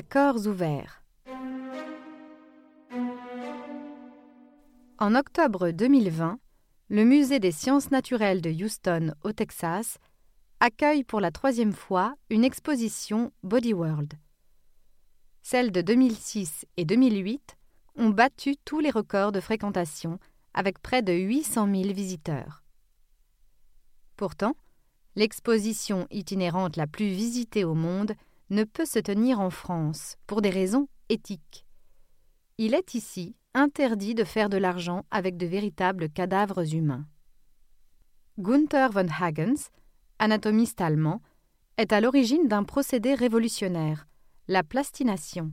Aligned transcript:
À 0.00 0.02
corps 0.02 0.46
ouverts. 0.46 1.04
En 4.96 5.14
octobre 5.14 5.72
2020, 5.72 6.38
le 6.88 7.04
Musée 7.04 7.38
des 7.38 7.52
sciences 7.52 7.90
naturelles 7.90 8.40
de 8.40 8.48
Houston, 8.48 9.12
au 9.24 9.32
Texas, 9.32 9.98
accueille 10.58 11.04
pour 11.04 11.20
la 11.20 11.30
troisième 11.30 11.74
fois 11.74 12.14
une 12.30 12.46
exposition 12.46 13.30
Body 13.42 13.74
World. 13.74 14.14
Celles 15.42 15.70
de 15.70 15.82
2006 15.82 16.64
et 16.78 16.86
2008 16.86 17.58
ont 17.96 18.08
battu 18.08 18.56
tous 18.64 18.80
les 18.80 18.90
records 18.90 19.32
de 19.32 19.40
fréquentation 19.40 20.18
avec 20.54 20.78
près 20.78 21.02
de 21.02 21.12
800 21.12 21.66
000 21.70 21.92
visiteurs. 21.92 22.64
Pourtant, 24.16 24.56
l'exposition 25.14 26.06
itinérante 26.10 26.78
la 26.78 26.86
plus 26.86 27.08
visitée 27.08 27.64
au 27.64 27.74
monde 27.74 28.14
ne 28.50 28.64
peut 28.64 28.84
se 28.84 28.98
tenir 28.98 29.40
en 29.40 29.50
France 29.50 30.16
pour 30.26 30.42
des 30.42 30.50
raisons 30.50 30.88
éthiques. 31.08 31.66
Il 32.58 32.74
est 32.74 32.94
ici 32.94 33.34
interdit 33.54 34.14
de 34.14 34.24
faire 34.24 34.48
de 34.48 34.58
l'argent 34.58 35.04
avec 35.10 35.36
de 35.36 35.46
véritables 35.46 36.08
cadavres 36.08 36.74
humains. 36.74 37.06
Gunther 38.38 38.90
von 38.92 39.06
Hagens, 39.08 39.70
anatomiste 40.18 40.80
allemand, 40.80 41.20
est 41.76 41.92
à 41.92 42.00
l'origine 42.00 42.46
d'un 42.48 42.64
procédé 42.64 43.14
révolutionnaire, 43.14 44.06
la 44.48 44.62
plastination. 44.62 45.52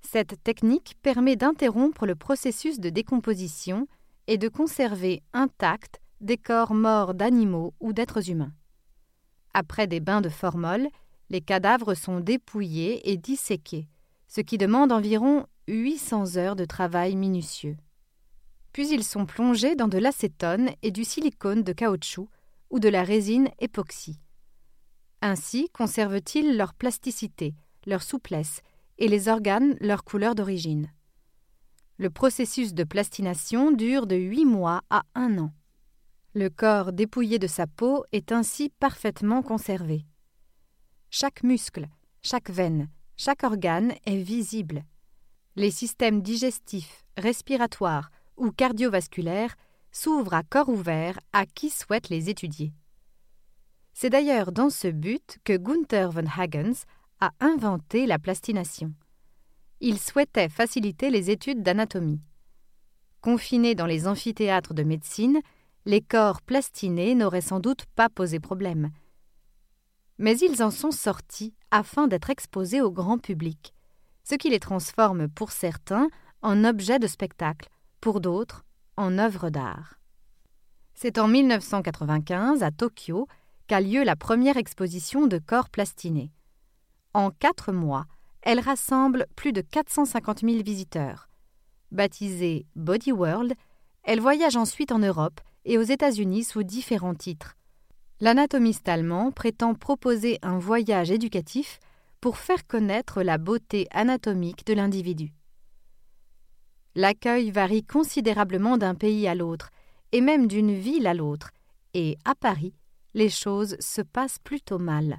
Cette 0.00 0.42
technique 0.42 0.96
permet 1.02 1.36
d'interrompre 1.36 2.06
le 2.06 2.14
processus 2.14 2.80
de 2.80 2.90
décomposition 2.90 3.86
et 4.26 4.38
de 4.38 4.48
conserver 4.48 5.22
intacts 5.32 6.00
des 6.20 6.36
corps 6.36 6.74
morts 6.74 7.14
d'animaux 7.14 7.74
ou 7.80 7.92
d'êtres 7.92 8.30
humains. 8.30 8.52
Après 9.54 9.86
des 9.86 10.00
bains 10.00 10.20
de 10.20 10.28
formol, 10.28 10.88
les 11.32 11.40
cadavres 11.40 11.94
sont 11.94 12.20
dépouillés 12.20 13.10
et 13.10 13.16
disséqués, 13.16 13.88
ce 14.28 14.42
qui 14.42 14.58
demande 14.58 14.92
environ 14.92 15.46
800 15.66 16.36
heures 16.36 16.56
de 16.56 16.66
travail 16.66 17.16
minutieux. 17.16 17.78
Puis 18.74 18.90
ils 18.90 19.02
sont 19.02 19.24
plongés 19.24 19.74
dans 19.74 19.88
de 19.88 19.96
l'acétone 19.96 20.70
et 20.82 20.90
du 20.90 21.04
silicone 21.04 21.62
de 21.62 21.72
caoutchouc 21.72 22.28
ou 22.68 22.80
de 22.80 22.90
la 22.90 23.02
résine 23.02 23.48
époxy. 23.60 24.20
Ainsi 25.22 25.70
conservent-ils 25.70 26.54
leur 26.54 26.74
plasticité, 26.74 27.54
leur 27.86 28.02
souplesse 28.02 28.60
et 28.98 29.08
les 29.08 29.28
organes 29.28 29.74
leur 29.80 30.04
couleur 30.04 30.34
d'origine. 30.34 30.90
Le 31.96 32.10
processus 32.10 32.74
de 32.74 32.84
plastination 32.84 33.70
dure 33.70 34.06
de 34.06 34.16
huit 34.16 34.44
mois 34.44 34.82
à 34.90 35.04
un 35.14 35.38
an. 35.38 35.54
Le 36.34 36.50
corps 36.50 36.92
dépouillé 36.92 37.38
de 37.38 37.46
sa 37.46 37.66
peau 37.66 38.04
est 38.12 38.32
ainsi 38.32 38.68
parfaitement 38.68 39.42
conservé. 39.42 40.04
Chaque 41.14 41.42
muscle, 41.42 41.88
chaque 42.22 42.48
veine, 42.48 42.88
chaque 43.18 43.44
organe 43.44 43.92
est 44.06 44.22
visible. 44.22 44.82
Les 45.56 45.70
systèmes 45.70 46.22
digestifs, 46.22 47.04
respiratoires 47.18 48.10
ou 48.38 48.50
cardiovasculaires 48.50 49.54
s'ouvrent 49.90 50.32
à 50.32 50.42
corps 50.42 50.70
ouvert 50.70 51.20
à 51.34 51.44
qui 51.44 51.68
souhaite 51.68 52.08
les 52.08 52.30
étudier. 52.30 52.72
C'est 53.92 54.08
d'ailleurs 54.08 54.52
dans 54.52 54.70
ce 54.70 54.88
but 54.88 55.36
que 55.44 55.54
Gunther 55.54 56.10
von 56.10 56.24
Hagens 56.24 56.86
a 57.20 57.32
inventé 57.40 58.06
la 58.06 58.18
plastination. 58.18 58.94
Il 59.80 59.98
souhaitait 59.98 60.48
faciliter 60.48 61.10
les 61.10 61.30
études 61.30 61.62
d'anatomie. 61.62 62.22
Confinés 63.20 63.74
dans 63.74 63.84
les 63.84 64.08
amphithéâtres 64.08 64.72
de 64.72 64.82
médecine, 64.82 65.42
les 65.84 66.00
corps 66.00 66.40
plastinés 66.40 67.14
n'auraient 67.14 67.42
sans 67.42 67.60
doute 67.60 67.84
pas 67.96 68.08
posé 68.08 68.40
problème, 68.40 68.90
mais 70.22 70.38
ils 70.38 70.62
en 70.62 70.70
sont 70.70 70.92
sortis 70.92 71.52
afin 71.72 72.06
d'être 72.06 72.30
exposés 72.30 72.80
au 72.80 72.92
grand 72.92 73.18
public, 73.18 73.74
ce 74.22 74.36
qui 74.36 74.50
les 74.50 74.60
transforme 74.60 75.28
pour 75.28 75.50
certains 75.50 76.08
en 76.42 76.64
objets 76.64 77.00
de 77.00 77.08
spectacle, 77.08 77.68
pour 78.00 78.20
d'autres 78.20 78.64
en 78.96 79.18
œuvres 79.18 79.50
d'art. 79.50 79.98
C'est 80.94 81.18
en 81.18 81.26
1995, 81.26 82.62
à 82.62 82.70
Tokyo, 82.70 83.26
qu'a 83.66 83.80
lieu 83.80 84.04
la 84.04 84.14
première 84.14 84.56
exposition 84.56 85.26
de 85.26 85.38
corps 85.38 85.68
plastinés. 85.68 86.30
En 87.14 87.32
quatre 87.32 87.72
mois, 87.72 88.06
elle 88.42 88.60
rassemble 88.60 89.26
plus 89.34 89.52
de 89.52 89.60
450 89.60 90.42
000 90.42 90.62
visiteurs. 90.62 91.28
Baptisée 91.90 92.64
Body 92.76 93.10
World, 93.10 93.54
elle 94.04 94.20
voyage 94.20 94.56
ensuite 94.56 94.92
en 94.92 95.00
Europe 95.00 95.40
et 95.64 95.78
aux 95.78 95.82
États-Unis 95.82 96.44
sous 96.44 96.62
différents 96.62 97.16
titres, 97.16 97.56
l'anatomiste 98.22 98.88
allemand 98.88 99.32
prétend 99.32 99.74
proposer 99.74 100.38
un 100.42 100.56
voyage 100.56 101.10
éducatif 101.10 101.80
pour 102.20 102.38
faire 102.38 102.68
connaître 102.68 103.20
la 103.24 103.36
beauté 103.36 103.88
anatomique 103.90 104.64
de 104.64 104.74
l'individu. 104.74 105.32
L'accueil 106.94 107.50
varie 107.50 107.82
considérablement 107.82 108.78
d'un 108.78 108.94
pays 108.94 109.26
à 109.26 109.34
l'autre, 109.34 109.70
et 110.12 110.20
même 110.20 110.46
d'une 110.46 110.72
ville 110.72 111.08
à 111.08 111.14
l'autre, 111.14 111.50
et 111.94 112.16
à 112.24 112.36
Paris, 112.36 112.74
les 113.12 113.28
choses 113.28 113.76
se 113.80 114.02
passent 114.02 114.38
plutôt 114.38 114.78
mal. 114.78 115.18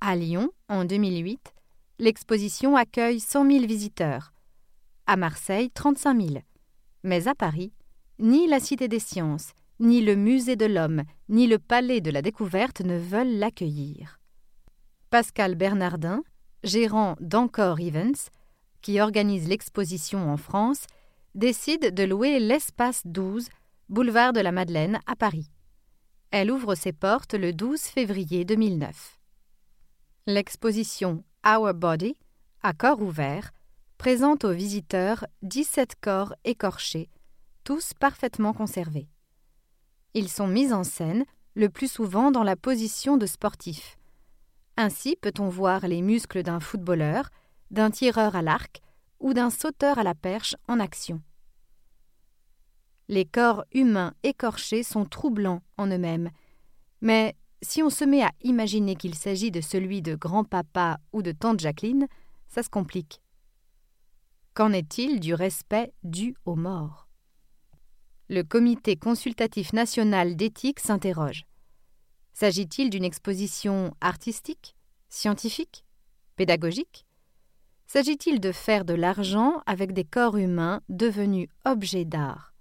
À 0.00 0.16
Lyon, 0.16 0.50
en 0.70 0.86
2008, 0.86 1.52
l'exposition 1.98 2.74
accueille 2.74 3.20
100 3.20 3.50
000 3.50 3.66
visiteurs. 3.66 4.32
À 5.06 5.18
Marseille, 5.18 5.70
35 5.70 6.18
000. 6.22 6.42
Mais 7.02 7.28
à 7.28 7.34
Paris, 7.34 7.74
ni 8.18 8.46
la 8.46 8.60
Cité 8.60 8.88
des 8.88 8.98
Sciences, 8.98 9.52
ni 9.82 10.00
le 10.00 10.14
Musée 10.14 10.54
de 10.54 10.64
l'Homme, 10.64 11.02
ni 11.28 11.48
le 11.48 11.58
Palais 11.58 12.00
de 12.00 12.12
la 12.12 12.22
Découverte 12.22 12.82
ne 12.82 12.96
veulent 12.96 13.38
l'accueillir. 13.38 14.20
Pascal 15.10 15.56
Bernardin, 15.56 16.22
gérant 16.62 17.16
d'Encore 17.18 17.80
Events, 17.80 18.30
qui 18.80 19.00
organise 19.00 19.48
l'exposition 19.48 20.30
en 20.30 20.36
France, 20.36 20.86
décide 21.34 21.92
de 21.92 22.04
louer 22.04 22.38
l'Espace 22.38 23.02
12, 23.06 23.48
boulevard 23.88 24.32
de 24.32 24.40
la 24.40 24.52
Madeleine, 24.52 25.00
à 25.06 25.16
Paris. 25.16 25.50
Elle 26.30 26.52
ouvre 26.52 26.76
ses 26.76 26.92
portes 26.92 27.34
le 27.34 27.52
12 27.52 27.80
février 27.80 28.44
2009. 28.44 29.18
L'exposition 30.28 31.24
Our 31.44 31.74
Body, 31.74 32.14
à 32.62 32.72
corps 32.72 33.02
ouvert, 33.02 33.50
présente 33.98 34.44
aux 34.44 34.52
visiteurs 34.52 35.26
17 35.42 35.96
corps 36.00 36.36
écorchés, 36.44 37.10
tous 37.64 37.94
parfaitement 37.94 38.52
conservés. 38.52 39.08
Ils 40.14 40.28
sont 40.28 40.46
mis 40.46 40.72
en 40.72 40.84
scène, 40.84 41.24
le 41.54 41.68
plus 41.68 41.90
souvent 41.90 42.30
dans 42.30 42.42
la 42.42 42.56
position 42.56 43.16
de 43.16 43.26
sportif. 43.26 43.96
Ainsi 44.76 45.16
peut-on 45.16 45.48
voir 45.48 45.86
les 45.86 46.02
muscles 46.02 46.42
d'un 46.42 46.60
footballeur, 46.60 47.30
d'un 47.70 47.90
tireur 47.90 48.36
à 48.36 48.42
l'arc 48.42 48.80
ou 49.20 49.34
d'un 49.34 49.50
sauteur 49.50 49.98
à 49.98 50.02
la 50.02 50.14
perche 50.14 50.56
en 50.68 50.80
action. 50.80 51.20
Les 53.08 53.24
corps 53.24 53.64
humains 53.72 54.14
écorchés 54.22 54.82
sont 54.82 55.04
troublants 55.04 55.62
en 55.76 55.86
eux-mêmes, 55.88 56.30
mais 57.00 57.36
si 57.62 57.82
on 57.82 57.90
se 57.90 58.04
met 58.04 58.22
à 58.22 58.32
imaginer 58.42 58.96
qu'il 58.96 59.14
s'agit 59.14 59.50
de 59.50 59.60
celui 59.60 60.02
de 60.02 60.14
grand-papa 60.14 60.98
ou 61.12 61.22
de 61.22 61.32
tante 61.32 61.60
Jacqueline, 61.60 62.06
ça 62.48 62.62
se 62.62 62.70
complique. 62.70 63.22
Qu'en 64.54 64.72
est-il 64.72 65.20
du 65.20 65.34
respect 65.34 65.92
dû 66.02 66.34
aux 66.44 66.56
morts? 66.56 67.01
Le 68.32 68.42
Comité 68.44 68.96
consultatif 68.96 69.74
national 69.74 70.36
d'éthique 70.36 70.80
s'interroge. 70.80 71.44
S'agit-il 72.32 72.88
d'une 72.88 73.04
exposition 73.04 73.94
artistique, 74.00 74.74
scientifique, 75.10 75.84
pédagogique? 76.36 77.04
S'agit-il 77.86 78.40
de 78.40 78.50
faire 78.50 78.86
de 78.86 78.94
l'argent 78.94 79.60
avec 79.66 79.92
des 79.92 80.04
corps 80.04 80.38
humains 80.38 80.80
devenus 80.88 81.48
objets 81.66 82.06
d'art? 82.06 82.54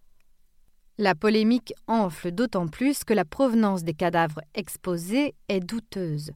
La 0.98 1.16
polémique 1.16 1.74
enfle 1.88 2.32
d'autant 2.32 2.68
plus 2.68 3.06
que 3.06 3.14
la 3.14 3.24
provenance 3.24 3.86
des 3.86 3.94
cadavres 3.94 4.42
exposés 4.54 5.36
est 5.48 5.62
douteuse. 5.62 6.32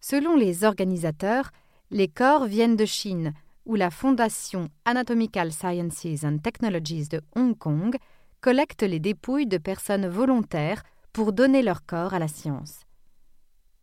Selon 0.00 0.34
les 0.34 0.64
organisateurs, 0.64 1.52
les 1.92 2.08
corps 2.08 2.46
viennent 2.46 2.76
de 2.76 2.84
Chine, 2.84 3.32
où 3.64 3.76
la 3.76 3.92
Fondation 3.92 4.70
Anatomical 4.84 5.52
Sciences 5.52 6.24
and 6.24 6.38
Technologies 6.38 7.06
de 7.08 7.20
Hong 7.36 7.56
Kong 7.56 7.96
collecte 8.44 8.82
les 8.82 9.00
dépouilles 9.00 9.46
de 9.46 9.56
personnes 9.56 10.06
volontaires 10.06 10.82
pour 11.14 11.32
donner 11.32 11.62
leur 11.62 11.86
corps 11.86 12.12
à 12.12 12.18
la 12.18 12.28
science. 12.28 12.80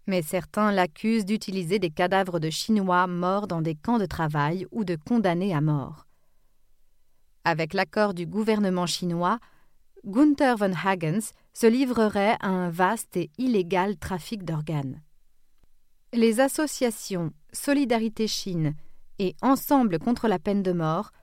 Mais 0.05 0.21
certains 0.21 0.71
l'accusent 0.71 1.25
d'utiliser 1.25 1.79
des 1.79 1.89
cadavres 1.89 2.39
de 2.39 2.51
Chinois 2.51 3.07
morts 3.07 3.47
dans 3.47 3.63
des 3.63 3.73
camps 3.73 3.97
de 3.97 4.05
travail 4.05 4.67
ou 4.69 4.83
de 4.83 4.95
condamnés 4.95 5.55
à 5.55 5.61
mort. 5.61 6.05
Avec 7.43 7.73
l'accord 7.73 8.13
du 8.13 8.27
gouvernement 8.27 8.85
chinois, 8.85 9.39
Gunther 10.05 10.57
von 10.57 10.73
Hagens 10.73 11.33
se 11.53 11.65
livrerait 11.65 12.37
à 12.39 12.49
un 12.49 12.69
vaste 12.69 13.17
et 13.17 13.31
illégal 13.39 13.97
trafic 13.97 14.45
d'organes. 14.45 15.01
Les 16.13 16.39
associations 16.39 17.33
Solidarité 17.51 18.27
Chine 18.27 18.75
et 19.17 19.35
Ensemble 19.41 19.97
contre 19.97 20.27
la 20.27 20.37
peine 20.37 20.61
de 20.61 20.71
mort 20.71 21.13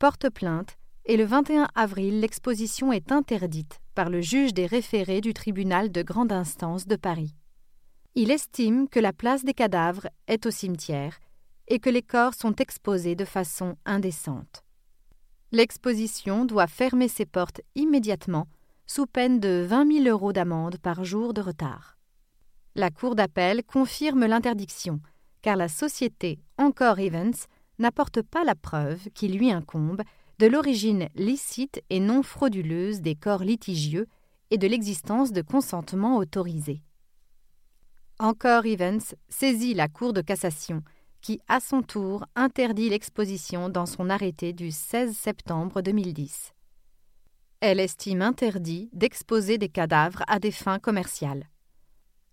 portent 0.00 0.30
plainte 0.30 0.79
et 1.06 1.16
le 1.16 1.24
21 1.24 1.68
avril 1.74 2.20
l'exposition 2.20 2.92
est 2.92 3.12
interdite 3.12 3.80
par 3.94 4.10
le 4.10 4.20
juge 4.20 4.54
des 4.54 4.66
référés 4.66 5.20
du 5.20 5.34
tribunal 5.34 5.90
de 5.90 6.02
grande 6.02 6.32
instance 6.32 6.86
de 6.86 6.96
Paris. 6.96 7.34
Il 8.14 8.30
estime 8.30 8.88
que 8.88 9.00
la 9.00 9.12
place 9.12 9.44
des 9.44 9.54
cadavres 9.54 10.08
est 10.26 10.46
au 10.46 10.50
cimetière 10.50 11.18
et 11.68 11.78
que 11.78 11.90
les 11.90 12.02
corps 12.02 12.34
sont 12.34 12.54
exposés 12.56 13.14
de 13.14 13.24
façon 13.24 13.76
indécente. 13.86 14.64
L'exposition 15.52 16.44
doit 16.44 16.66
fermer 16.66 17.08
ses 17.08 17.26
portes 17.26 17.60
immédiatement 17.74 18.46
sous 18.86 19.06
peine 19.06 19.38
de 19.38 19.64
20 19.68 20.02
000 20.04 20.08
euros 20.08 20.32
d'amende 20.32 20.78
par 20.78 21.04
jour 21.04 21.32
de 21.32 21.40
retard. 21.40 21.96
La 22.74 22.90
Cour 22.90 23.14
d'appel 23.14 23.64
confirme 23.64 24.26
l'interdiction, 24.26 25.00
car 25.42 25.56
la 25.56 25.68
société 25.68 26.40
Encore 26.58 26.98
Evans 26.98 27.34
n'apporte 27.78 28.22
pas 28.22 28.44
la 28.44 28.54
preuve 28.54 29.08
qui 29.14 29.28
lui 29.28 29.50
incombe 29.50 30.02
de 30.40 30.46
l'origine 30.46 31.10
licite 31.16 31.82
et 31.90 32.00
non 32.00 32.22
frauduleuse 32.22 33.02
des 33.02 33.14
corps 33.14 33.44
litigieux 33.44 34.06
et 34.50 34.56
de 34.56 34.66
l'existence 34.66 35.32
de 35.32 35.42
consentement 35.42 36.16
autorisé. 36.16 36.80
Encore 38.18 38.64
Evans 38.64 39.02
saisit 39.28 39.74
la 39.74 39.88
Cour 39.88 40.14
de 40.14 40.22
cassation 40.22 40.82
qui, 41.20 41.42
à 41.46 41.60
son 41.60 41.82
tour, 41.82 42.24
interdit 42.36 42.88
l'exposition 42.88 43.68
dans 43.68 43.84
son 43.84 44.08
arrêté 44.08 44.54
du 44.54 44.70
16 44.70 45.14
septembre 45.14 45.82
2010. 45.82 46.54
Elle 47.60 47.78
estime 47.78 48.22
interdit 48.22 48.88
d'exposer 48.94 49.58
des 49.58 49.68
cadavres 49.68 50.22
à 50.26 50.38
des 50.38 50.52
fins 50.52 50.78
commerciales. 50.78 51.50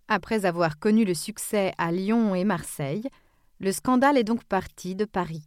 Après 0.08 0.46
avoir 0.46 0.80
connu 0.80 1.04
le 1.04 1.14
succès 1.14 1.74
à 1.78 1.92
Lyon 1.92 2.36
et 2.36 2.46
Marseille, 2.46 3.10
le 3.60 3.74
scandale 3.74 4.18
est 4.18 4.24
donc 4.24 4.46
parti 4.46 4.96
de 4.96 5.04
Paris, 5.04 5.44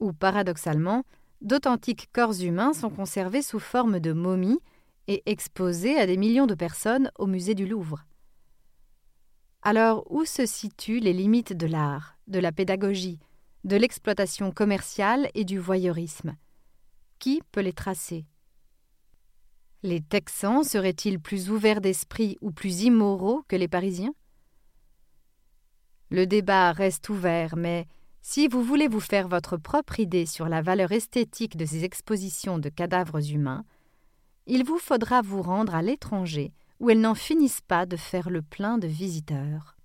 où, 0.00 0.12
paradoxalement, 0.12 1.04
d'authentiques 1.44 2.08
corps 2.12 2.40
humains 2.40 2.72
sont 2.72 2.90
conservés 2.90 3.42
sous 3.42 3.60
forme 3.60 4.00
de 4.00 4.12
momies 4.12 4.58
et 5.06 5.22
exposés 5.26 5.96
à 5.96 6.06
des 6.06 6.16
millions 6.16 6.46
de 6.46 6.54
personnes 6.54 7.10
au 7.18 7.26
musée 7.26 7.54
du 7.54 7.66
Louvre. 7.66 8.04
Alors 9.62 10.10
où 10.10 10.24
se 10.24 10.46
situent 10.46 11.00
les 11.00 11.12
limites 11.12 11.52
de 11.56 11.66
l'art, 11.66 12.18
de 12.26 12.38
la 12.38 12.52
pédagogie, 12.52 13.20
de 13.64 13.76
l'exploitation 13.76 14.50
commerciale 14.50 15.30
et 15.34 15.44
du 15.44 15.58
voyeurisme? 15.58 16.36
Qui 17.18 17.42
peut 17.52 17.60
les 17.60 17.72
tracer? 17.72 18.26
Les 19.82 20.00
Texans 20.00 20.64
seraient-ils 20.64 21.20
plus 21.20 21.50
ouverts 21.50 21.80
d'esprit 21.80 22.38
ou 22.40 22.50
plus 22.50 22.82
immoraux 22.82 23.44
que 23.48 23.56
les 23.56 23.68
Parisiens? 23.68 24.14
Le 26.10 26.26
débat 26.26 26.72
reste 26.72 27.08
ouvert, 27.08 27.56
mais 27.56 27.86
si 28.26 28.48
vous 28.48 28.62
voulez 28.62 28.88
vous 28.88 29.00
faire 29.00 29.28
votre 29.28 29.58
propre 29.58 30.00
idée 30.00 30.24
sur 30.24 30.48
la 30.48 30.62
valeur 30.62 30.92
esthétique 30.92 31.58
de 31.58 31.66
ces 31.66 31.84
expositions 31.84 32.58
de 32.58 32.70
cadavres 32.70 33.30
humains, 33.30 33.66
il 34.46 34.64
vous 34.64 34.78
faudra 34.78 35.20
vous 35.20 35.42
rendre 35.42 35.74
à 35.74 35.82
l'étranger 35.82 36.54
où 36.80 36.88
elles 36.88 37.02
n'en 37.02 37.14
finissent 37.14 37.60
pas 37.60 37.84
de 37.84 37.98
faire 37.98 38.30
le 38.30 38.40
plein 38.40 38.78
de 38.78 38.86
visiteurs. 38.86 39.76